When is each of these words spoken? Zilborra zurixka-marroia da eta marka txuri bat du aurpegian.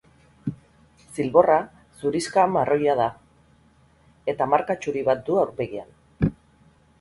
Zilborra 1.17 1.57
zurixka-marroia 1.99 2.95
da 3.01 3.05
eta 4.35 4.49
marka 4.55 4.79
txuri 4.81 5.05
bat 5.11 5.23
du 5.29 5.39
aurpegian. 5.45 6.33